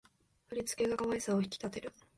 [0.47, 1.93] 振り付けが可愛さを引き立てる